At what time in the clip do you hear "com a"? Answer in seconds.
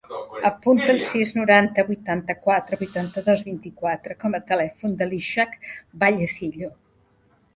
4.23-4.41